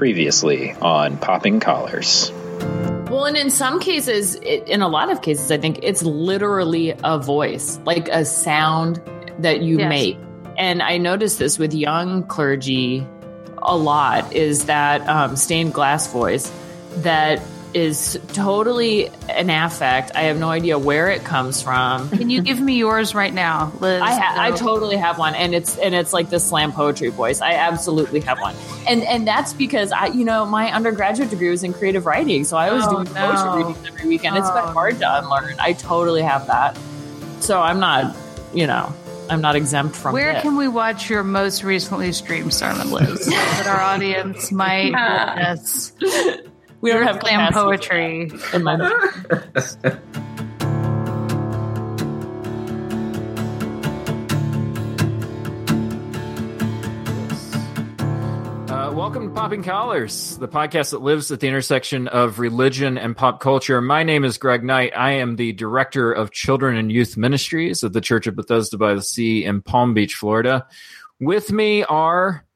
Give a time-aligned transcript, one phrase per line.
[0.00, 2.32] Previously on Popping Collars.
[3.10, 6.94] Well, and in some cases, it, in a lot of cases, I think it's literally
[7.04, 8.98] a voice, like a sound
[9.40, 9.88] that you Yes.
[9.90, 10.18] make.
[10.56, 13.06] And I noticed this with young clergy
[13.58, 16.50] a lot is that um, stained glass voice
[17.02, 20.12] that is totally an affect.
[20.16, 22.08] I have no idea where it comes from.
[22.10, 24.02] Can you give me yours right now, Liz?
[24.02, 27.40] I ha- I totally have one, and it's and it's like the slam poetry voice.
[27.40, 28.54] I absolutely have one,
[28.88, 32.56] and and that's because I, you know, my undergraduate degree was in creative writing, so
[32.56, 33.32] I was Oh, doing no.
[33.32, 34.36] poetry readings every weekend.
[34.36, 34.72] It's been Oh.
[34.72, 35.54] hard to unlearn.
[35.60, 36.76] I totally have that,
[37.40, 38.16] so I'm not,
[38.52, 38.92] you know,
[39.28, 40.12] I'm not exempt from.
[40.12, 40.42] Where it.
[40.42, 43.26] can we watch your most recently streamed sermon, Liz?
[43.28, 45.92] that our audience might witness
[46.80, 48.32] we don't have slam capacity poetry.
[48.54, 48.76] in my
[58.70, 63.16] Uh, welcome to Popping Collars, the podcast that lives at the intersection of religion and
[63.16, 63.80] pop culture.
[63.80, 64.92] My name is Greg Knight.
[64.96, 68.94] I am the director of children and youth ministries at the Church of Bethesda by
[68.94, 70.66] the Sea in Palm Beach, Florida.
[71.18, 72.46] With me are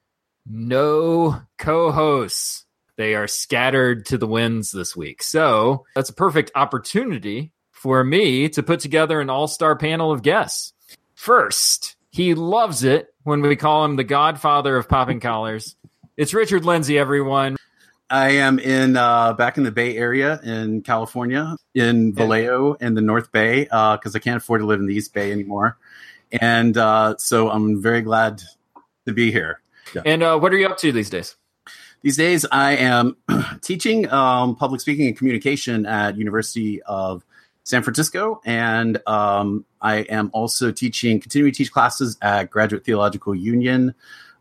[0.46, 2.63] no co hosts.
[2.96, 5.22] They are scattered to the winds this week.
[5.22, 10.22] So that's a perfect opportunity for me to put together an all star panel of
[10.22, 10.72] guests.
[11.14, 15.76] First, he loves it when we call him the godfather of popping collars.
[16.16, 17.56] It's Richard Lindsay, everyone.
[18.08, 23.00] I am in uh, back in the Bay Area in California, in Vallejo in the
[23.00, 25.78] North Bay, because I can't afford to live in the East Bay anymore,
[26.30, 28.42] and uh, so I'm very glad
[29.06, 29.60] to be here.
[30.04, 31.34] And uh, what are you up to these days?
[32.04, 33.16] These days, I am
[33.62, 37.24] teaching um, public speaking and communication at University of
[37.62, 43.34] San Francisco, and um, I am also teaching, continuing to teach classes at Graduate Theological
[43.34, 43.94] Union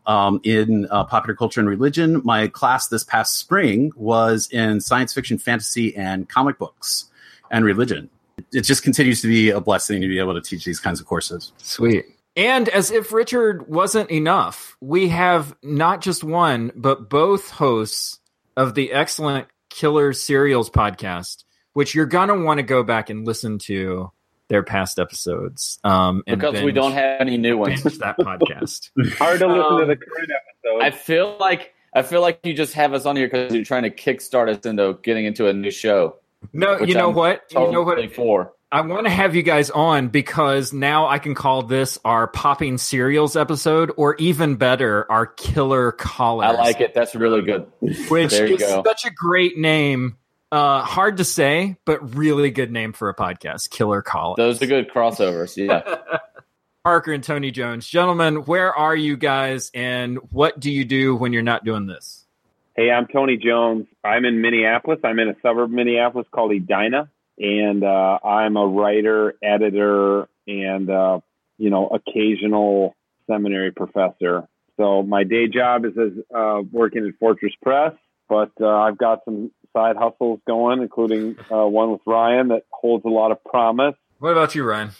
[0.04, 2.20] um, in uh, popular culture and religion.
[2.22, 7.06] My class this past spring was in science fiction, fantasy, and comic books
[7.50, 8.10] and religion.
[8.52, 11.06] It just continues to be a blessing to be able to teach these kinds of
[11.06, 11.52] courses.
[11.56, 12.13] Sweet.
[12.36, 18.18] And as if Richard wasn't enough, we have not just one, but both hosts
[18.56, 23.26] of the excellent Killer Serials podcast, which you're going to want to go back and
[23.26, 24.10] listen to
[24.48, 25.78] their past episodes.
[25.84, 27.82] Um, and because we don't have any new ones.
[27.98, 28.90] that podcast.
[29.18, 30.82] Hard to listen to Um, the current episode.
[30.82, 33.84] I feel like I feel like you just have us on here because you're trying
[33.84, 36.16] to kickstart us into getting into a new show.
[36.52, 37.42] No, you know I'm what?
[37.52, 37.94] You know what?
[37.94, 38.52] Totally for.
[38.74, 42.76] I want to have you guys on because now I can call this our popping
[42.76, 46.48] cereals episode, or even better, our killer collars.
[46.48, 46.92] I like it.
[46.92, 47.70] That's really good.
[47.78, 48.82] Which is go.
[48.84, 50.16] such a great name.
[50.50, 53.70] Uh, hard to say, but really good name for a podcast.
[53.70, 54.38] Killer collars.
[54.38, 55.56] Those are good crossovers.
[55.56, 56.18] Yeah.
[56.82, 61.32] Parker and Tony Jones, gentlemen, where are you guys, and what do you do when
[61.32, 62.24] you're not doing this?
[62.74, 63.86] hey, I'm Tony Jones.
[64.02, 65.00] I'm in Minneapolis.
[65.04, 67.08] I'm in a suburb of Minneapolis called Edina,
[67.38, 71.20] and uh, I'm a writer, editor, and uh,
[71.58, 72.94] you know, occasional
[73.26, 74.48] seminary professor.
[74.76, 77.92] So my day job is as uh, working at Fortress Press,
[78.28, 83.04] but uh, I've got some side hustles going, including uh, one with Ryan that holds
[83.04, 83.94] a lot of promise.
[84.18, 84.90] What about you, Ryan?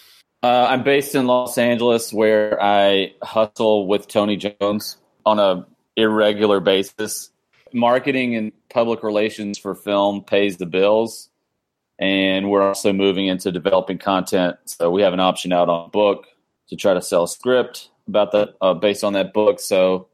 [0.43, 5.67] Uh, I'm based in Los Angeles, where I hustle with Tony Jones on a
[5.97, 7.31] irregular basis.
[7.73, 11.31] Marketing and public relations for film pays the bills,
[11.99, 14.57] and we're also moving into developing content.
[14.65, 16.27] So we have an option out on book
[16.69, 19.61] to try to sell a script about that uh, based on that book.
[19.61, 20.09] So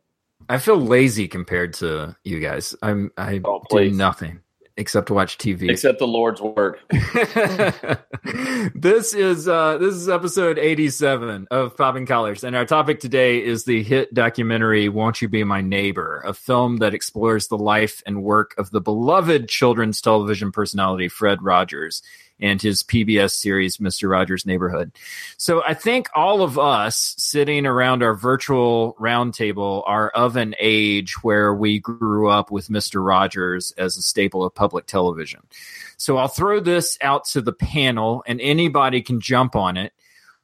[0.48, 2.74] I feel lazy compared to you guys.
[2.82, 4.40] I'm I Oh, do nothing
[4.80, 5.70] except to watch TV.
[5.70, 6.80] Except the Lord's work.
[8.74, 13.64] this is uh this is episode 87 of Popping Collars and our topic today is
[13.64, 18.22] the hit documentary Won't You Be My Neighbor, a film that explores the life and
[18.22, 22.02] work of the beloved children's television personality Fred Rogers
[22.40, 24.10] and his PBS series Mr.
[24.10, 24.92] Rogers' Neighborhood.
[25.36, 31.22] So I think all of us sitting around our virtual roundtable are of an age
[31.22, 33.04] where we grew up with Mr.
[33.04, 35.40] Rogers as a staple of public television.
[35.96, 39.92] So I'll throw this out to the panel and anybody can jump on it.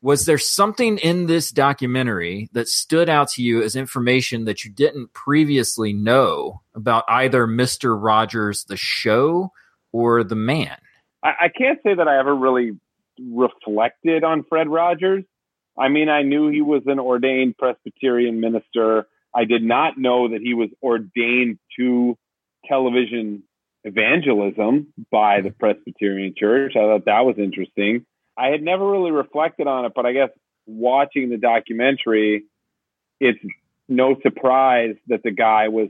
[0.03, 4.71] Was there something in this documentary that stood out to you as information that you
[4.71, 8.01] didn't previously know about either Mr.
[8.01, 9.53] Rogers, the show,
[9.93, 10.77] or the man?
[11.27, 12.79] I, I can't say that I ever really
[13.19, 15.25] reflected on Fred Rogers.
[15.77, 19.07] I mean, I knew he was an ordained Presbyterian minister.
[19.35, 22.17] I did not know that he was ordained to
[22.67, 23.43] television
[23.85, 25.59] evangelism by the mm-hmm.
[25.59, 26.73] Presbyterian Church.
[26.77, 28.07] I thought that was interesting.
[28.39, 30.31] I had never really reflected on it, but I guess
[30.67, 32.45] watching the documentary,
[33.21, 33.39] it's
[33.89, 35.89] no surprise that the guy was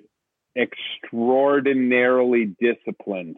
[0.56, 3.37] extraordinarily disciplined.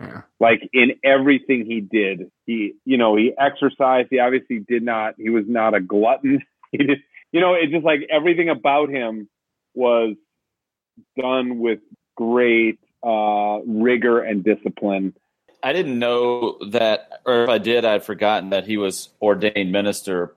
[0.00, 0.22] Yeah.
[0.38, 4.08] Like in everything he did, he, you know, he exercised.
[4.10, 5.14] He obviously did not.
[5.18, 6.42] He was not a glutton.
[6.70, 6.98] He did,
[7.32, 9.26] you know, it's just like everything about him
[9.72, 10.16] was
[11.18, 11.78] done with
[12.14, 15.14] great uh, rigor and discipline.
[15.62, 20.34] I didn't know that, or if I did, I'd forgotten that he was ordained minister.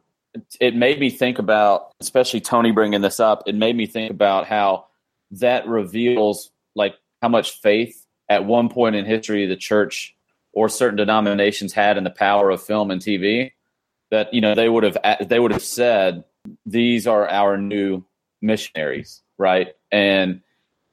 [0.60, 3.44] It made me think about, especially Tony bringing this up.
[3.46, 4.86] It made me think about how
[5.32, 8.01] that reveals like how much faith
[8.32, 10.16] at one point in history the church
[10.54, 13.52] or certain denominations had in the power of film and TV.
[14.10, 16.24] That you know they would have they would have said
[16.66, 18.04] these are our new
[18.42, 19.70] missionaries, right?
[19.92, 20.42] And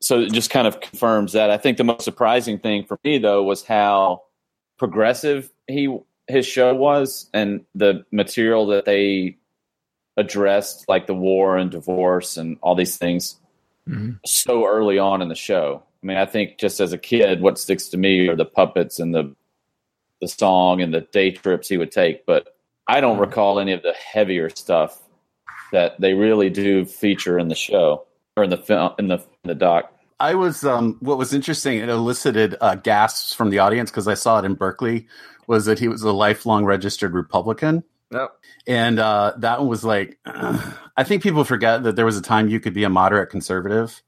[0.01, 1.51] so it just kind of confirms that.
[1.51, 4.23] I think the most surprising thing for me though was how
[4.79, 5.97] progressive he
[6.27, 9.37] his show was and the material that they
[10.17, 13.37] addressed like the war and divorce and all these things
[13.89, 14.13] Mm-hmm.
[14.27, 15.83] so early on in the show.
[16.03, 18.99] I mean, I think just as a kid, what sticks to me are the puppets
[19.01, 19.35] and the
[20.21, 22.57] the song and the day trips he would take, but
[22.89, 25.01] I don't recall any of the heavier stuff
[25.73, 28.05] that they really do feature in the show
[28.37, 29.93] or in the film in the in the doc.
[30.21, 31.79] I was um, what was interesting.
[31.79, 35.07] It elicited uh, gasps from the audience because I saw it in Berkeley.
[35.47, 38.33] Was that he was a lifelong registered Republican, Yep.
[38.67, 42.49] and uh, that one was like, I think people forget that there was a time
[42.49, 44.03] you could be a moderate conservative,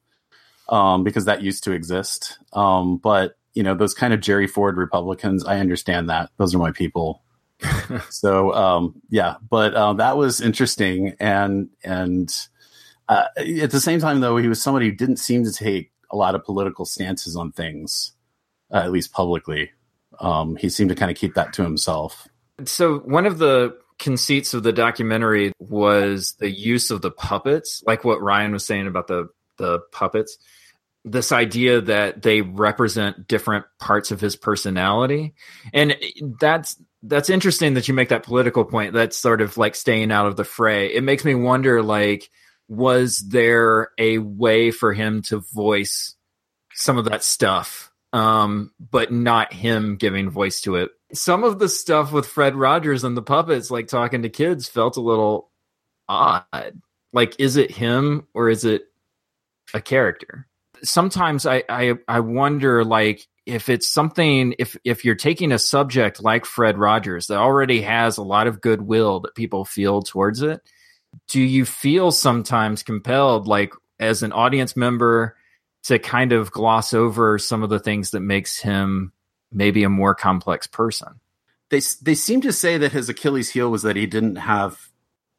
[0.70, 2.38] um, because that used to exist.
[2.52, 6.30] Um, but you know, those kind of Jerry Ford Republicans, I understand that.
[6.38, 7.22] Those are my people.
[8.08, 12.32] so um, yeah, but uh, that was interesting, and and
[13.08, 16.16] uh, at the same time, though, he was somebody who didn't seem to take a
[16.16, 18.12] lot of political stances on things,
[18.72, 19.70] uh, at least publicly.
[20.20, 22.28] Um, he seemed to kind of keep that to himself.
[22.64, 28.04] So one of the conceits of the documentary was the use of the puppets, like
[28.04, 30.38] what Ryan was saying about the the puppets.
[31.04, 35.34] This idea that they represent different parts of his personality,
[35.72, 35.96] and
[36.38, 38.92] that's that's interesting that you make that political point.
[38.92, 40.92] That's sort of like staying out of the fray.
[40.92, 42.28] It makes me wonder, like,
[42.68, 46.16] was there a way for him to voice
[46.74, 50.90] some of that stuff, um, but not him giving voice to it?
[51.14, 54.98] Some of the stuff with Fred Rogers and the puppets, like talking to kids, felt
[54.98, 55.50] a little
[56.08, 56.80] odd.
[57.12, 58.84] Like, is it him or is it
[59.72, 60.46] a character?
[60.82, 66.22] Sometimes I, I, I wonder, like, if it's something if if you're taking a subject
[66.22, 70.60] like Fred Rogers that already has a lot of goodwill that people feel towards it,
[71.28, 75.36] do you feel sometimes compelled like as an audience member
[75.84, 79.12] to kind of gloss over some of the things that makes him
[79.50, 81.20] maybe a more complex person?
[81.70, 84.90] They they seem to say that his Achilles heel was that he didn't have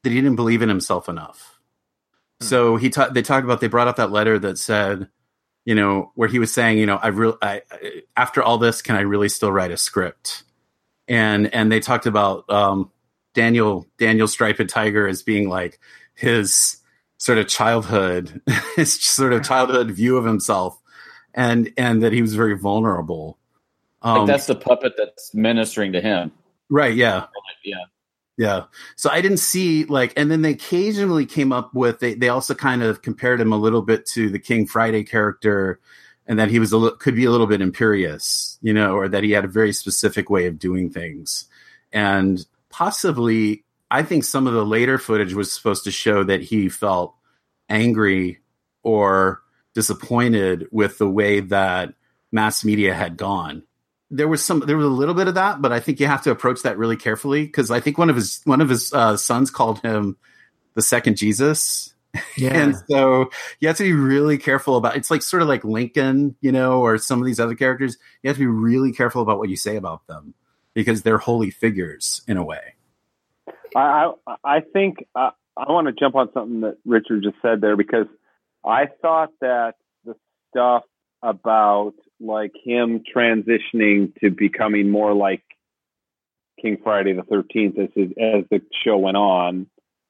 [0.04, 1.60] that he didn't believe in himself enough.
[2.42, 2.48] Hmm.
[2.48, 5.10] So he ta- they talked about they brought up that letter that said,
[5.66, 7.62] you know, where he was saying, you know, I really I,
[8.18, 10.44] after all this, can I really still write a script?
[11.08, 12.92] And and they talked about um,
[13.34, 15.80] Daniel Daniel Striped Tiger as being like
[16.14, 16.78] his
[17.18, 18.42] sort of childhood,
[18.76, 20.80] his sort of childhood view of himself,
[21.34, 23.38] and and that he was very vulnerable.
[24.04, 26.32] Like Um, that's the puppet that's ministering to him.
[26.70, 27.28] right, yeah.
[27.64, 27.86] Yeah.
[28.42, 28.64] Yeah.
[28.96, 32.56] So I didn't see like, and then they occasionally came up with, they, they also
[32.56, 35.80] kind of compared him a little bit to the King Friday character
[36.26, 39.08] and that he was a li- could be a little bit imperious, you know, or
[39.08, 41.48] that he had a very specific way of doing things.
[41.94, 46.68] And possibly, I think some of the later footage was supposed to show that he
[46.68, 47.14] felt
[47.70, 48.40] angry
[48.82, 49.44] or
[49.76, 51.94] disappointed with the way that
[52.32, 53.62] mass media had gone
[54.12, 56.22] there was some there was a little bit of that but i think you have
[56.22, 59.18] to approach that really carefully because i think one of his one of his uh,
[59.18, 60.18] sons called him
[60.76, 61.88] the second jesus.
[62.38, 62.58] Yeah.
[62.58, 63.30] and so
[63.62, 66.82] you have to be really careful about it's like sort of like lincoln you know
[66.82, 67.98] or some of these other characters.
[68.22, 70.34] You have to be really careful about what you say about them
[70.74, 72.76] because they're holy figures in a way.
[73.78, 77.62] I I, I think uh, I want to jump on something that Richard just said
[77.62, 78.08] there because
[78.66, 80.16] I thought that the
[80.50, 80.84] stuff
[81.22, 85.44] about like him transitioning to becoming more like
[86.62, 89.68] King Friday the Thirteenth as his, as the show went on,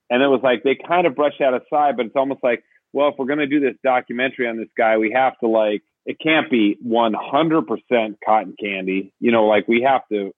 [0.10, 2.64] and it was like they kind of brushed that aside, but it's almost like,
[2.94, 5.82] well, if we're going to do this documentary on this guy, we have to like
[6.06, 10.34] it can't be one hundred percent cotton candy, you know, like we have to.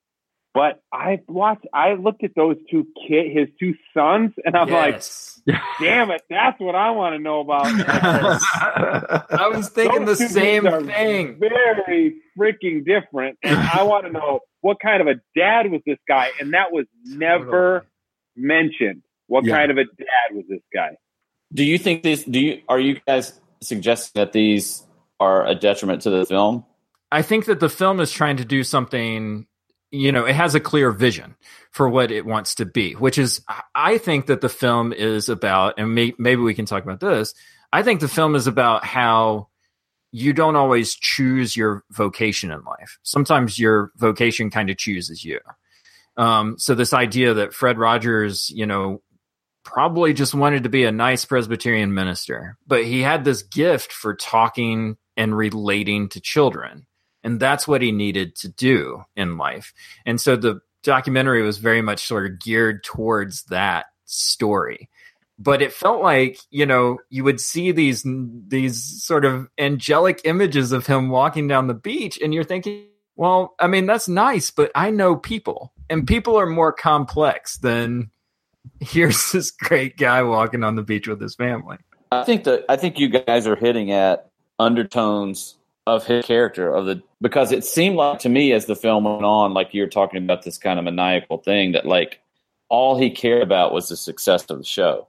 [0.53, 5.41] But I watched, I looked at those two kid, his two sons, and I'm Yes.
[5.47, 7.65] like, damn it, that's what I want to know about.
[7.67, 11.39] I was thinking the Those two same thing.
[11.39, 13.37] Very freaking different.
[13.43, 16.29] And I want to know what kind of a dad was this guy?
[16.39, 17.85] And that was never
[18.35, 19.01] mentioned.
[19.27, 19.55] What Yeah.
[19.57, 20.91] kind of a dad was this guy?
[21.53, 22.23] Do you think this?
[22.23, 24.85] Do you are you guys suggesting that these
[25.19, 26.65] are a detriment to the film.
[27.11, 29.45] I think that the film is trying to do something,
[29.93, 31.35] you know, it has a clear vision
[31.69, 33.41] for what it wants to be, which is,
[33.75, 37.35] I think that the film is about, and may, maybe we can talk about this.
[37.71, 39.49] I think the film is about how
[40.11, 42.97] you don't always choose your vocation in life.
[43.03, 45.39] Sometimes your vocation kind of chooses you.
[46.17, 49.03] Um, so this idea that Fred Rogers, you know,
[49.63, 54.15] probably just wanted to be a nice Presbyterian minister, but he had this gift for
[54.15, 56.87] talking and relating to children.
[57.23, 59.73] And that's what he needed to do in life.
[60.05, 64.89] And so the documentary was very much sort of geared towards that story.
[65.39, 70.71] But it felt like, you know, you would see these these sort of angelic images
[70.71, 74.71] of him walking down the beach and you're thinking, well, I mean, that's nice, but
[74.75, 78.11] I know people and people are more complex than
[78.79, 81.77] here's this great guy walking on the beach with his family.
[82.11, 86.85] I think that I think you guys are hitting at undertones of his character of
[86.85, 90.23] the because it seemed like to me as the film went on, like you're talking
[90.23, 92.21] about this kind of maniacal thing that like
[92.69, 95.07] all he cared about was the success of the show.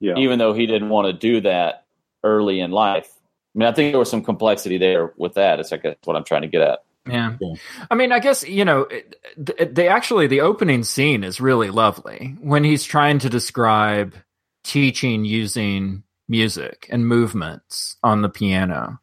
[0.00, 0.16] Yeah.
[0.16, 1.84] Even though he didn't want to do that
[2.22, 3.10] early in life.
[3.54, 5.60] I mean, I think there was some complexity there with that.
[5.60, 6.84] It's like that's what I'm trying to get at.
[7.08, 7.36] Yeah.
[7.90, 8.88] I mean, I guess, you know,
[9.36, 14.14] they actually, the opening scene is really lovely when he's trying to describe
[14.64, 19.00] teaching using music and movements on the piano.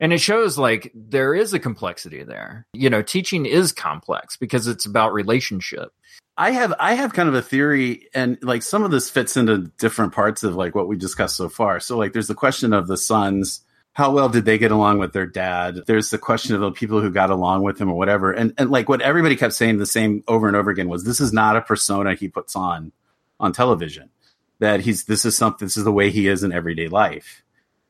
[0.00, 2.66] And it shows like there is a complexity there.
[2.72, 5.92] You know, teaching is complex because it's about relationship.
[6.36, 9.70] I have I have kind of a theory and like some of this fits into
[9.78, 11.78] different parts of like what we discussed so far.
[11.78, 13.60] So like there's the question of the sons
[13.94, 15.78] how well did they get along with their dad?
[15.86, 18.32] There's the question of the people who got along with him or whatever.
[18.32, 21.20] And and like what everybody kept saying the same over and over again was this
[21.20, 22.92] is not a persona he puts on
[23.38, 24.10] on television.
[24.58, 27.43] That he's this is something this is the way he is in everyday life.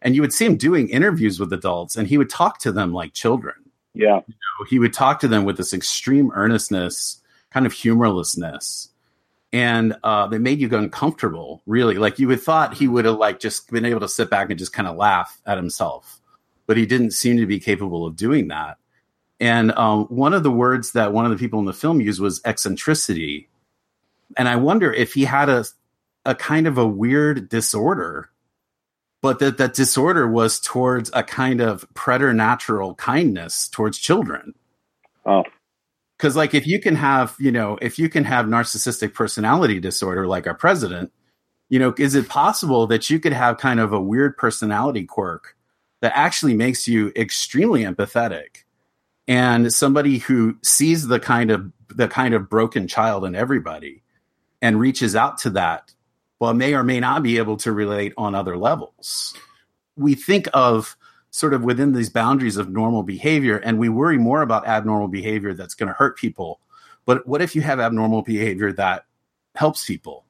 [0.05, 2.93] And you would see him doing interviews with adults and he would talk to them
[2.93, 3.57] like children.
[3.95, 4.21] Yeah.
[4.29, 7.21] You know, he would talk to them with this extreme earnestness,
[7.51, 8.91] kind of humorlessness
[9.55, 11.63] and uh, they made you uncomfortable.
[11.65, 14.51] Really, like you would thought he would have like just been able to sit back
[14.51, 16.21] and just kind of laugh at himself,
[16.67, 18.79] but he didn't seem to be capable of doing that.
[19.39, 22.21] And um, one of the words that one of the people in the film used
[22.21, 23.49] was eccentricity,
[24.37, 25.65] and I wonder if he had a
[26.27, 28.31] a kind of a weird disorder,
[29.25, 34.53] but that that disorder was towards a kind of preternatural kindness towards children.
[35.25, 35.45] Oh,
[36.19, 40.27] because like if you can have you know if you can have narcissistic personality disorder
[40.27, 41.11] like our president
[41.71, 45.57] you know is it possible that you could have kind of a weird personality quirk
[46.03, 48.65] that actually makes you extremely empathetic
[49.27, 54.03] and somebody who sees the kind of the kind of broken child in everybody
[54.61, 55.94] and reaches out to that
[56.45, 59.35] well may or may not be able to relate on other levels.
[59.97, 60.95] We think of
[61.31, 65.55] sort of within these boundaries of normal behavior and we worry more about abnormal behavior
[65.55, 66.61] that's going to hurt people.
[67.07, 69.07] But what if you have abnormal behavior that
[69.55, 70.27] helps people?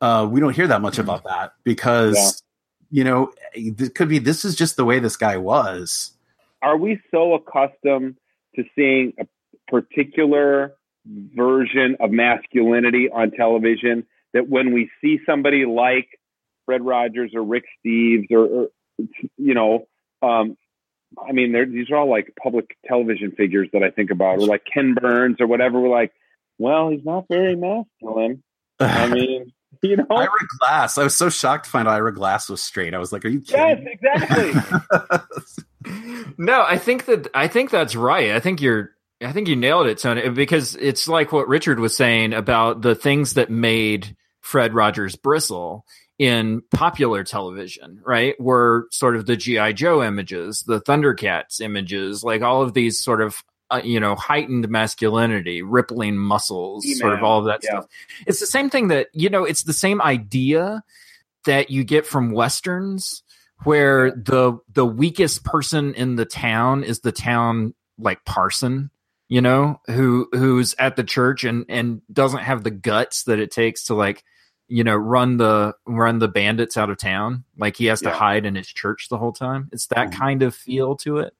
[0.00, 2.42] Uh, we don't hear that much about that because
[2.90, 2.98] yeah.
[2.98, 6.12] you know it could be this is just the way this guy was.
[6.62, 8.16] Are we so accustomed
[8.56, 9.26] to seeing a
[9.68, 10.74] particular
[11.06, 16.08] version of masculinity on television that when we see somebody like
[16.66, 18.68] Fred Rogers or Rick Steves or, or
[19.36, 19.86] you know
[20.22, 20.56] um,
[21.26, 24.64] I mean, these are all like public television figures that I think about, or like
[24.72, 25.80] Ken Burns or whatever.
[25.80, 26.12] We're like,
[26.58, 28.42] well, he's not very masculine.
[28.80, 30.98] I mean, you know, Ira Glass.
[30.98, 32.94] I was so shocked to find Ira Glass was straight.
[32.94, 33.86] I was like, are you kidding?
[33.86, 35.20] Yes, exactly.
[36.38, 38.32] no, I think that I think that's right.
[38.32, 38.90] I think you're.
[39.22, 42.94] I think you nailed it, Tony, because it's like what Richard was saying about the
[42.94, 45.86] things that made Fred Rogers bristle
[46.18, 48.38] in popular television, right?
[48.38, 49.72] Were sort of the G.I.
[49.72, 54.68] Joe images, the Thundercats images, like all of these sort of, uh, you know, heightened
[54.68, 56.98] masculinity, rippling muscles, Email.
[56.98, 57.70] sort of all of that yeah.
[57.70, 57.86] stuff.
[58.26, 60.84] It's the same thing that, you know, it's the same idea
[61.46, 63.22] that you get from Westerns
[63.62, 68.90] where the the weakest person in the town is the town like parson
[69.28, 73.50] you know who who's at the church and and doesn't have the guts that it
[73.50, 74.24] takes to like
[74.68, 77.44] you know run the run the bandits out of town.
[77.56, 78.10] Like he has yeah.
[78.10, 79.68] to hide in his church the whole time.
[79.72, 80.18] It's that mm-hmm.
[80.20, 81.34] kind of feel to it.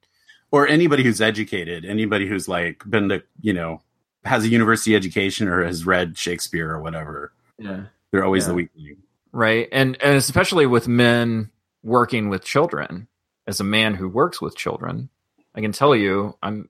[0.51, 3.83] Or anybody who's educated anybody who's like been to you know
[4.25, 7.33] has a university education or has read shakespeare or whatever.
[7.59, 7.85] Yeah.
[8.11, 8.49] They're always yeah.
[8.49, 8.97] the weakling
[9.33, 9.69] right?
[9.73, 11.51] And and especially with men
[11.83, 13.09] working with children
[13.47, 15.11] as a man who works with children
[15.55, 16.69] i can tell you i'm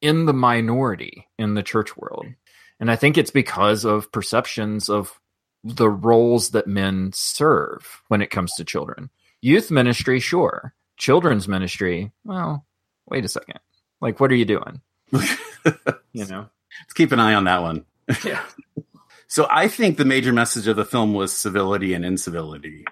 [0.00, 2.26] in the minority in the church world.
[2.80, 5.20] And i think it's because of perceptions of
[5.64, 9.10] the roles that men serve when it comes to children.
[9.40, 10.74] Youth ministry, sure.
[10.96, 12.64] children's ministry, well,
[13.08, 13.58] wait a second.
[14.00, 14.80] Like, what are you doing?
[15.12, 16.48] you know,
[16.80, 17.84] let's keep an eye on that one.
[18.24, 18.42] Yeah.
[19.26, 22.84] so I think the major message of the film was civility and incivility.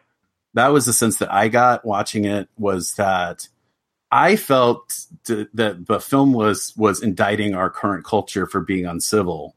[0.55, 3.49] That was the sense that I got watching it was that
[4.11, 9.55] I felt that the film was was indicting our current culture for being uncivil.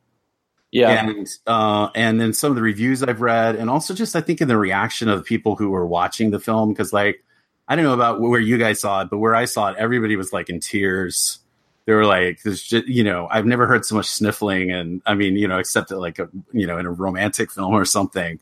[0.74, 1.08] Yeah.
[1.08, 4.42] And uh, and then some of the reviews I've read, and also just I think
[4.42, 7.24] in the reaction of the people who were watching the film, because like
[7.68, 10.16] I don't know about where you guys saw it, but where I saw it, everybody
[10.16, 11.38] was like in tears.
[11.86, 15.14] They were like, "There's just you know, I've never heard so much sniffling," and I
[15.14, 18.40] mean, you know, except like a you know in a romantic film or something.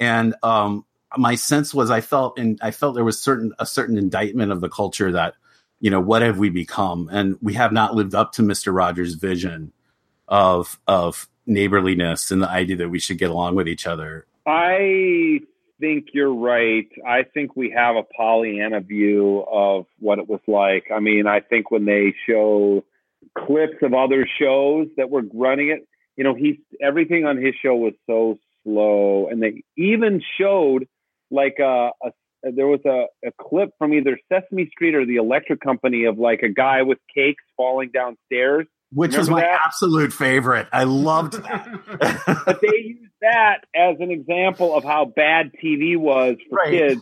[0.00, 0.84] And um,
[1.16, 4.60] my sense was I felt and I felt there was certain a certain indictment of
[4.60, 5.34] the culture that
[5.78, 9.14] you know what have we become, and we have not lived up to Mister Rogers'
[9.14, 9.70] vision
[10.26, 14.26] of of neighborliness and the idea that we should get along with each other.
[14.46, 15.40] I
[15.80, 16.88] think you're right.
[17.06, 20.86] I think we have a Pollyanna view of what it was like.
[20.94, 22.84] I mean, I think when they show
[23.36, 25.86] clips of other shows that were running it,
[26.16, 30.88] you know, he everything on his show was so slow, and they even showed
[31.30, 32.10] like a, a
[32.42, 36.42] there was a, a clip from either Sesame Street or the Electric Company of like
[36.42, 39.60] a guy with cakes falling downstairs which Remember was my that?
[39.66, 40.66] absolute favorite.
[40.72, 42.42] I loved that.
[42.46, 46.70] but they used that as an example of how bad TV was for Right.
[46.70, 47.00] kids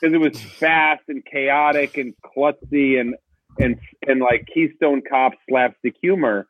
[0.00, 3.14] because it was fast and chaotic and klutzy and
[3.58, 6.46] and and like Keystone Cop slapstick humor.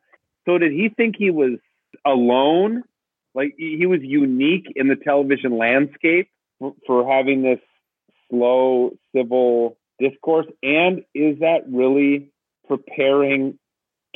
[0.46, 1.58] So did he think he was
[2.04, 2.82] alone?
[3.34, 7.60] Like he was unique in the television landscape for, for having this
[8.30, 10.46] slow civil discourse?
[10.62, 12.30] And is that really
[12.68, 13.58] preparing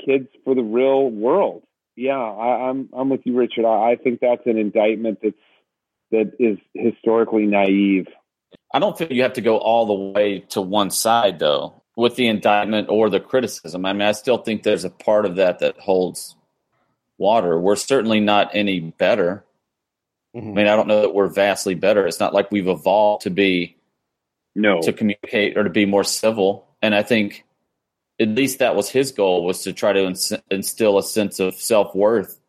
[0.05, 1.63] kids for the real world?
[1.97, 3.65] Yeah, I, I'm I'm with you, Richard.
[3.65, 5.35] I, I think that's an indictment that's
[6.11, 8.07] that is historically naive.
[8.73, 12.17] I don't think you have to go all the way to one side though with
[12.17, 13.87] the indictment or the criticism.
[13.87, 16.37] I mean, I still think there's a part of that that holds
[17.17, 17.59] water.
[17.59, 19.45] We're certainly not any better.
[20.37, 20.51] Mm-hmm.
[20.51, 22.07] I mean, I don't know that we're vastly better.
[22.07, 23.77] It's not like we've evolved to be
[24.55, 26.69] No, to communicate or to be more civil.
[26.83, 27.46] And I think
[28.19, 31.55] at least that was his goal was to try to ins- instill a sense of
[31.55, 32.41] self worth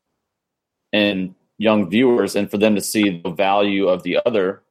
[0.92, 4.64] in young viewers and for them to see the value of the other.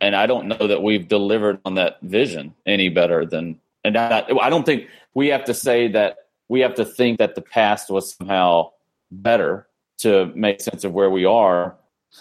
[0.00, 3.60] And I don't know that we've delivered on that vision any better than.
[3.84, 7.34] And I, I don't think we have to say that we have to think that
[7.34, 8.70] the past was somehow
[9.10, 9.66] better
[9.98, 11.76] to make sense of where we are.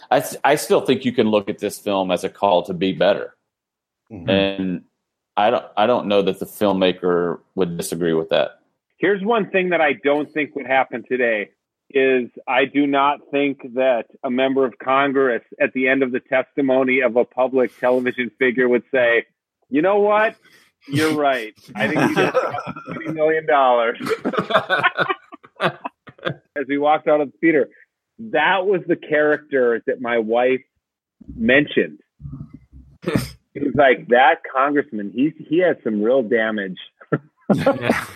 [0.09, 2.93] I, I still think you can look at this film as a call to be
[2.93, 3.35] better
[4.11, 4.29] mm-hmm.
[4.29, 4.83] and
[5.35, 8.59] I don't I don't know that the filmmaker would disagree with that.
[8.97, 11.49] Here's one thing that I don't think would happen today
[11.89, 16.19] is I do not think that a member of Congress at the end of the
[16.19, 19.25] testimony of a public television figure would say,
[19.69, 20.35] "You know what?
[20.87, 21.53] You're right.
[21.75, 23.99] I think you just got twenty million dollars."
[26.55, 27.69] As we walked out of the theater,
[28.19, 30.61] that was the character that my wife
[31.35, 31.99] mentioned.
[33.55, 35.11] It was like that congressman.
[35.13, 36.79] He he had some real damage.
[37.53, 38.05] Yeah.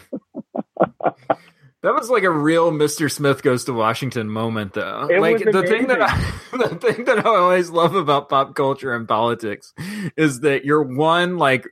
[1.84, 3.10] That was like a real Mr.
[3.10, 5.08] Smith goes to Washington moment, though.
[5.10, 8.94] It like the thing that I, the thing that I always love about pop culture
[8.94, 9.74] and politics
[10.18, 11.68] is that you're one like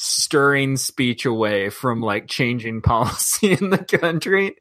[0.00, 4.54] stirring speech away from like changing policy in the country,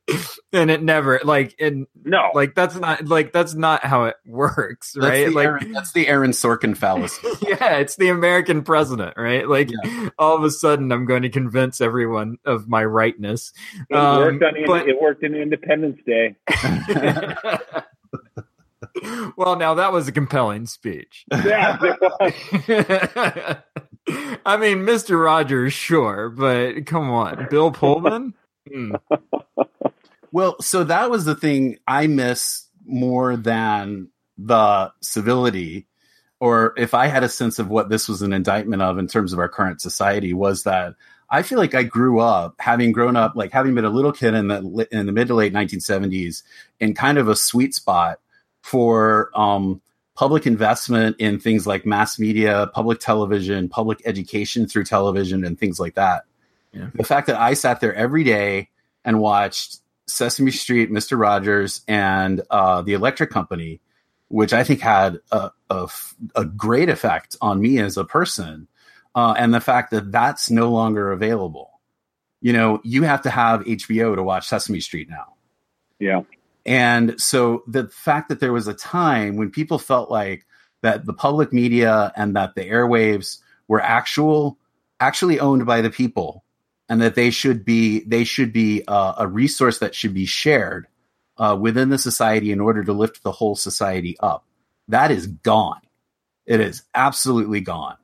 [0.52, 4.98] and it never like and No, like that's not like that's not how it works,
[4.98, 5.28] right?
[5.28, 7.28] the Like Aaron, that's the Aaron Sorkin fallacy.
[7.48, 9.48] yeah, it's the American president, right?
[9.48, 9.70] Like
[10.18, 13.54] all of a sudden, I'm going to convince everyone of my rightness.
[13.92, 16.36] it Um, worked on but- it worked in Independence Day.
[19.38, 21.26] well, now that was a compelling speech.
[21.32, 22.02] Yeah, it
[22.68, 23.58] was.
[24.48, 25.22] I mean, Mr.
[25.22, 28.34] Rogers, sure, but come on, Bill Pullman.
[28.72, 28.96] Hmm.
[30.32, 34.08] Well, so that was the thing I miss more than
[34.38, 35.86] the civility,
[36.40, 39.34] or if I had a sense of what this was an indictment of in terms
[39.34, 40.96] of our current society, was that
[41.30, 44.34] I feel like I grew up having grown up, like having been a little kid
[44.34, 46.44] in the in the mid to late 1970s,
[46.80, 48.20] in kind of a sweet spot
[48.62, 49.82] for um,
[50.18, 55.80] public investment in things like mass media, public television, public education through television, and things
[55.80, 56.24] like that.
[56.74, 56.90] Yeah.
[56.96, 58.70] The fact that I sat there every day
[59.06, 59.78] and watched
[60.08, 63.80] Sesame Street, Mister Rogers, and uh, the Electric Company,
[64.28, 68.68] which I think had a, a f- a great effect on me as a person,
[69.14, 71.80] uh, and the fact that that's no longer available.
[72.42, 75.36] You know, you have to have HBO to watch Sesame Street now.
[76.00, 76.22] Yeah.
[76.68, 80.46] And so the fact that there was a time when people felt like
[80.84, 84.58] that the public media and that the airwaves were actual
[85.00, 86.44] actually owned by the people
[86.90, 90.88] and that they should be they should be uh, a resource that should be shared
[91.38, 94.46] uh, within the society in order to lift the whole society up.
[94.90, 95.82] That is gone.
[96.46, 97.98] It is absolutely gone.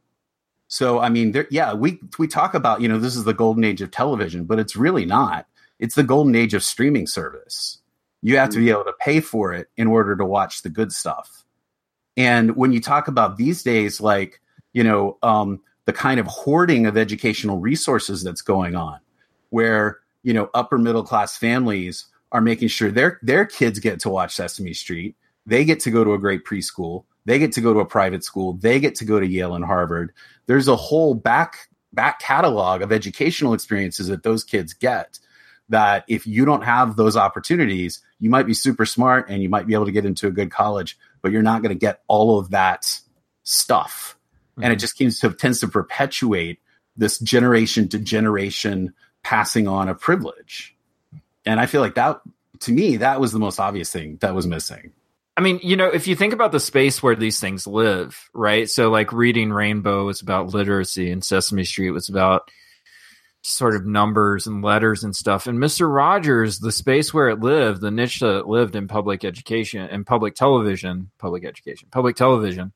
[0.67, 3.65] So I mean, there, yeah, we we talk about you know this is the golden
[3.65, 5.47] age of television, but it's really not.
[5.79, 7.79] It's the golden age of streaming service.
[8.23, 10.91] You have to be able to pay for it in order to watch the good
[10.91, 11.43] stuff.
[12.17, 16.87] And when you talk about these days, like you know, um, the kind of hoarding
[16.87, 18.99] of educational resources that's going on,
[19.49, 24.09] where you know upper middle class families are making sure their their kids get to
[24.09, 27.73] watch Sesame Street, they get to go to a great preschool, they get to go
[27.73, 30.13] to a private school, they get to go to Yale and Harvard.
[30.45, 35.19] There's a whole back back catalog of educational experiences that those kids get
[35.69, 39.67] that if you don't have those opportunities, you might be super smart and you might
[39.67, 42.39] be able to get into a good college, but you're not going to get all
[42.39, 42.99] of that
[43.43, 44.17] stuff
[44.57, 44.79] and it mm-hmm.
[44.79, 46.59] just seems to tends to perpetuate
[46.95, 50.75] this generation to generation passing on of privilege.
[51.45, 52.21] And I feel like that
[52.61, 54.93] to me that was the most obvious thing that was missing.
[55.35, 58.69] I mean, you know, if you think about the space where these things live, right?
[58.69, 62.51] So, like, reading Rainbow was about literacy, and Sesame Street was about
[63.45, 65.47] sort of numbers and letters and stuff.
[65.47, 65.93] And Mr.
[65.93, 70.05] Rogers, the space where it lived, the niche that it lived in public education and
[70.05, 72.71] public television, public education, public television,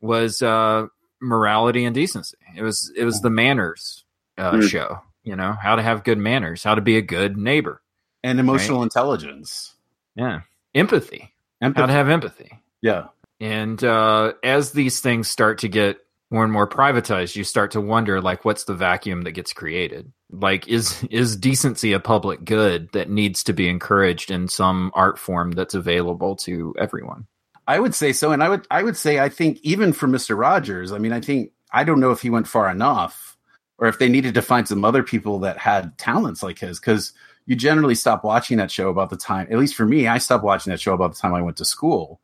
[0.00, 0.86] was uh,
[1.20, 2.36] morality and decency.
[2.56, 4.04] It was it was the manners
[4.36, 4.68] uh, Mm.
[4.68, 4.98] show.
[5.22, 7.80] You know how to have good manners, how to be a good neighbor.
[8.24, 9.74] And emotional intelligence.
[10.16, 10.40] Yeah,
[10.74, 11.32] empathy.
[11.62, 11.80] Empathy.
[11.82, 12.58] How to have empathy.
[12.82, 13.08] yeah.
[13.38, 15.98] And uh, as these things start to get
[16.30, 20.12] more and more privatized, you start to wonder, like, what's the vacuum that gets created?
[20.30, 25.18] Like, is is decency a public good that needs to be encouraged in some art
[25.18, 27.26] form that's available to everyone?
[27.66, 30.36] I would say so, and I would I would say I think even for Mister
[30.36, 33.36] Rogers, I mean, I think I don't know if he went far enough,
[33.78, 37.12] or if they needed to find some other people that had talents like his, because
[37.46, 39.48] you generally stop watching that show about the time.
[39.50, 41.64] At least for me, I stopped watching that show about the time I went to
[41.64, 42.20] school,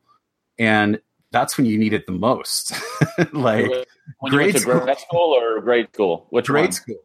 [0.57, 1.01] and
[1.37, 2.73] that's when you need it the most.
[3.31, 3.69] like
[4.19, 4.79] when grade to school.
[4.79, 6.25] grade school or grade school?
[6.31, 6.71] Which grade one?
[6.71, 6.95] school.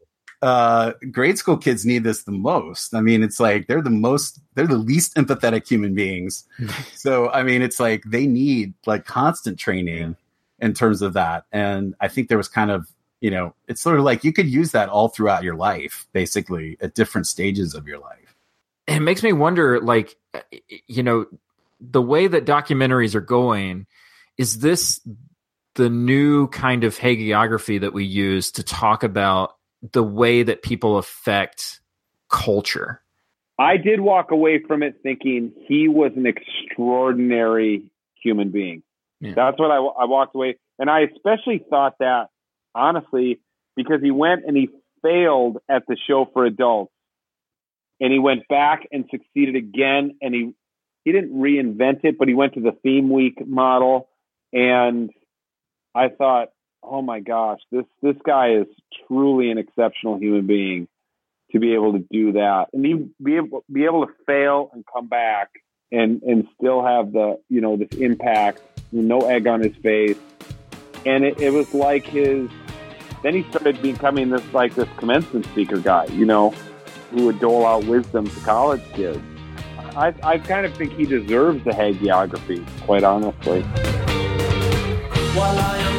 [0.41, 2.95] Uh, grade school kids need this the most.
[2.95, 6.45] I mean, it's like they're the most, they're the least empathetic human beings.
[6.95, 10.17] so, I mean, it's like they need like constant training
[10.59, 11.45] in terms of that.
[11.53, 12.89] And I think there was kind of,
[13.21, 16.79] you know, it's sort of like you could use that all throughout your life, basically
[16.81, 18.35] at different stages of your life.
[18.89, 20.17] it makes me wonder like
[20.89, 21.27] you know
[21.81, 23.87] the way that documentaries are going
[24.39, 25.01] is this
[25.75, 29.57] the new kind of hagiography that we use to talk about
[29.93, 31.81] the way that people affect
[32.29, 33.03] culture
[33.63, 37.85] I did walk away from it thinking he was an extraordinary
[38.23, 38.83] human being.
[39.21, 39.35] Yeah.
[39.37, 40.57] That's what I, I walked away.
[40.79, 42.29] And I especially thought that,
[42.75, 43.41] honestly,
[43.77, 44.69] because he went and he
[45.03, 46.93] failed at the show for adults.
[48.01, 50.17] And he went back and succeeded again.
[50.21, 50.55] And he,
[51.05, 54.09] he didn't reinvent it, but he went to the theme week model.
[54.53, 55.11] And
[55.95, 56.49] I thought,
[56.83, 58.67] oh my gosh, this, this guy is
[59.07, 60.89] truly an exceptional human being
[61.53, 62.83] to be able to do that and
[63.23, 65.51] be able be able to fail and come back
[65.91, 70.17] and and still have the you know this impact no egg on his face
[71.05, 72.49] and it, it was like his
[73.23, 76.55] then he started becoming this like this commencement speaker guy you know
[77.11, 79.23] who would dole out wisdom to college kids
[79.95, 83.63] I, I kind of think he deserves the hagiography, quite honestly.
[85.35, 85.92] While I am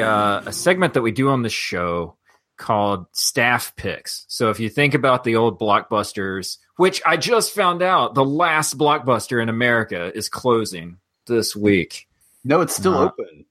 [0.00, 2.16] a, uh, a segment that we do on the show
[2.56, 4.26] called staff picks.
[4.28, 8.76] So if you think about the old blockbusters, which I just found out the last
[8.76, 12.06] blockbuster in America is closing this week.
[12.44, 13.46] No, it's still Uh, open.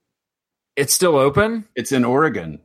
[0.76, 1.66] It's still open?
[1.74, 2.60] It's in Oregon.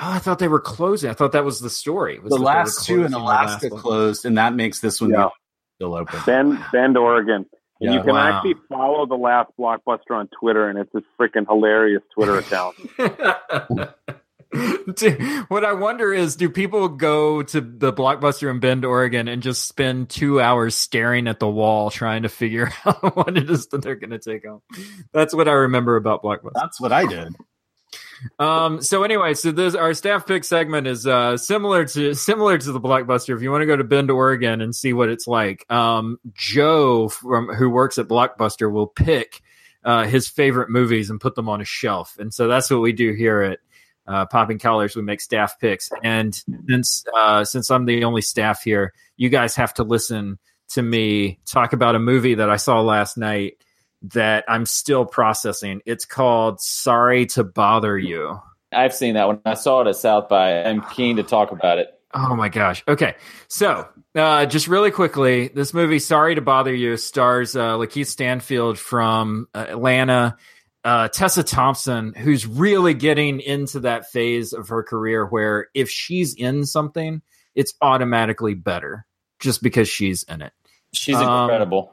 [0.00, 1.10] Oh, I thought they were closing.
[1.10, 2.18] I thought that was the story.
[2.18, 5.10] was The that they were last two in Alaska closed, and that makes this one
[5.10, 5.28] Yeah.
[5.76, 6.20] still open.
[6.26, 7.46] Bend, Bend, Oregon.
[7.80, 7.96] And Yeah.
[7.98, 8.36] you can Wow.
[8.36, 12.76] actually follow the last blockbuster on Twitter, and it's a freaking hilarious Twitter account.
[14.96, 19.42] Do- what I wonder is, do people go to the Blockbuster in Bend, Oregon, and
[19.42, 23.68] just spend two hours staring at the wall trying to figure out what it is
[23.68, 24.60] that they're going to take home?
[25.12, 26.50] That's what I remember about Blockbuster.
[26.54, 27.36] That's what I did.
[28.38, 32.72] Um, so anyway, so this our staff pick segment is uh similar to similar to
[32.72, 33.34] the Blockbuster.
[33.34, 37.08] If you want to go to Bend, Oregon, and see what it's like, um, Joe
[37.08, 39.42] from who works at Blockbuster will pick
[39.84, 42.92] uh, his favorite movies and put them on a shelf, and so that's what we
[42.92, 43.58] do here at
[44.06, 44.96] uh, Popping Collars.
[44.96, 46.34] We make staff picks, and
[46.68, 50.38] since uh, since I'm the only staff here, you guys have to listen
[50.70, 53.54] to me talk about a movie that I saw last night
[54.02, 55.82] that I'm still processing.
[55.86, 58.40] It's called Sorry to Bother You.
[58.72, 59.40] I've seen that one.
[59.44, 60.62] I saw it at South by.
[60.62, 61.88] I'm keen to talk about it.
[62.14, 62.82] Oh my gosh.
[62.88, 63.14] Okay.
[63.48, 68.78] So, uh, just really quickly, this movie, Sorry to Bother You, stars uh, Lakeith Stanfield
[68.78, 70.36] from Atlanta,
[70.82, 76.34] uh, Tessa Thompson, who's really getting into that phase of her career where if she's
[76.34, 77.22] in something,
[77.54, 79.06] it's automatically better
[79.38, 80.52] just because she's in it.
[80.92, 81.92] She's Um, incredible.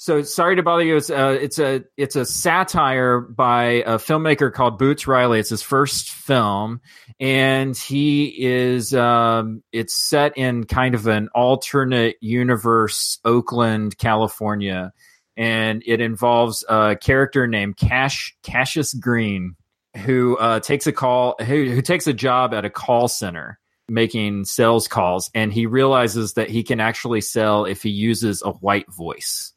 [0.00, 0.96] So sorry to bother you.
[0.96, 5.40] It's, uh, it's a it's a satire by a filmmaker called Boots Riley.
[5.40, 6.80] It's his first film,
[7.20, 14.94] and he is um, it's set in kind of an alternate universe, Oakland, California,
[15.36, 19.54] and it involves a character named Cash Cassius Green,
[19.98, 24.46] who uh, takes a call who, who takes a job at a call center making
[24.46, 28.90] sales calls, and he realizes that he can actually sell if he uses a white
[28.90, 29.52] voice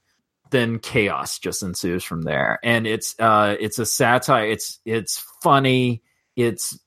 [0.53, 2.59] then chaos just ensues from there.
[2.63, 4.47] And it's uh it's a satire.
[4.47, 6.03] It's it's funny.
[6.37, 6.79] It's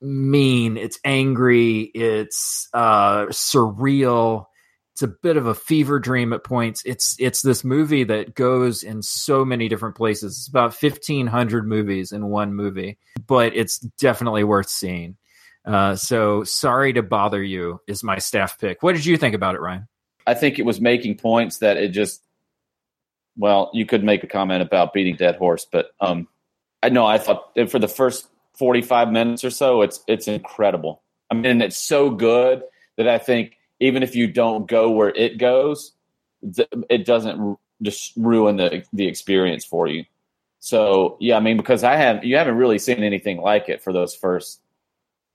[0.00, 0.76] mean.
[0.76, 1.90] It's angry.
[1.94, 4.46] It's uh surreal.
[4.92, 6.82] It's a bit of a fever dream at points.
[6.84, 10.38] It's it's this movie that goes in so many different places.
[10.38, 15.16] It's about 1500 movies in one movie but it's definitely worth seeing.
[15.64, 18.82] Uh so sorry to bother you is my staff pick.
[18.82, 19.88] What did you think about it ryan?
[20.26, 22.20] I think it was making points that it just.
[23.36, 26.28] Well, you could make a comment about beating dead horse, but um,
[26.82, 31.02] I know I thought for the first forty five minutes or so, it's it's incredible.
[31.30, 32.62] I mean, it's so good
[32.96, 35.92] that I think even if you don't go where it goes,
[36.88, 40.04] it doesn't just ruin the the experience for you.
[40.60, 43.92] So yeah, I mean, because I have you haven't really seen anything like it for
[43.92, 44.60] those first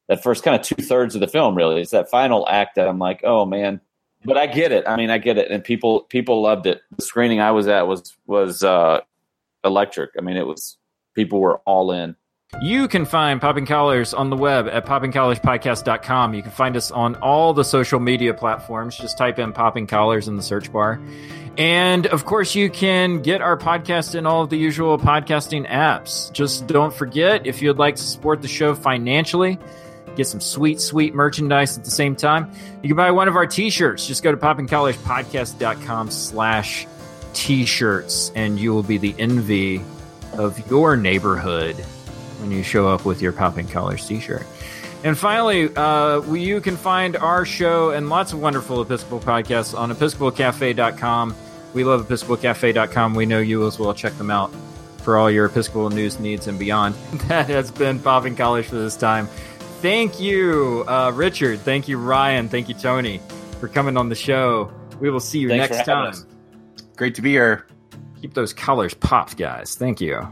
[0.08, 1.56] that first kind of two thirds of the film.
[1.56, 3.82] Really, it's that final act that I'm like, oh man.
[4.25, 4.86] But I get it.
[4.88, 6.82] I mean, I get it, and people people loved it.
[6.95, 9.01] The screening I was at was was uh,
[9.63, 10.12] electric.
[10.17, 10.77] I mean, it was
[11.15, 12.15] people were all in.
[12.62, 16.34] You can find Popping Collars on the web at poppingcollarspodcast.com.
[16.34, 18.97] You can find us on all the social media platforms.
[18.97, 20.99] Just type in Popping Collars in the search bar.
[21.60, 26.32] And of course, you can get our podcast in all of the usual podcasting apps.
[26.32, 29.60] Just don't forget if you'd like to support the show financially,
[30.15, 33.48] get some sweet, sweet merchandise at the same time, you can buy one of our
[33.48, 34.08] t-shirts.
[34.08, 36.88] Just go to poppingcollarspodcast.com slash
[37.34, 39.82] t-shirts and you will be the envy
[40.34, 41.76] of your neighborhood
[42.39, 44.45] when you show up with your Popping Collars t-shirt.
[45.04, 49.91] And finally, uh, you can find our show and lots of wonderful Episcopal podcasts on
[49.91, 51.36] episcopalcafe.com.
[51.74, 53.15] We love episcopalcafe.com.
[53.15, 53.93] We know you as well.
[53.93, 54.52] Check them out
[55.04, 56.95] for all your Episcopal news needs and beyond.
[57.30, 59.30] That has been Popping Collars for this time.
[59.82, 61.60] Thank you, uh, Richard.
[61.62, 62.50] Thank you, Ryan.
[62.50, 63.22] Thank you, Tony,
[63.60, 64.72] for coming on the show.
[65.00, 66.08] We will see you Thanks next time.
[66.08, 66.26] us.
[66.98, 67.65] Great to be here.
[68.22, 69.76] Keep those colors popped, guys.
[69.76, 70.28] Thank you.